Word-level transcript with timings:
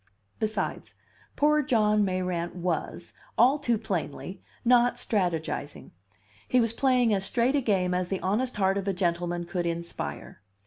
Besides, 0.39 0.95
poor 1.35 1.61
John 1.61 2.03
Mayrant 2.03 2.55
was, 2.55 3.13
all 3.37 3.59
too 3.59 3.77
plainly, 3.77 4.41
not 4.65 4.95
strategizing; 4.95 5.91
he 6.47 6.59
was 6.59 6.73
playing 6.73 7.13
as 7.13 7.23
straight 7.23 7.55
a 7.55 7.61
game 7.61 7.93
as 7.93 8.09
the 8.09 8.19
honest 8.21 8.55
heart 8.57 8.79
of 8.79 8.87
a 8.87 8.93
gentleman 8.93 9.45
could 9.45 9.67
inspire. 9.67 10.41